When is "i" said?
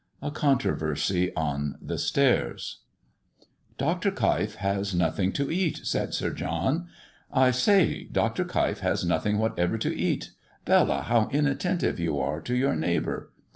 7.31-7.51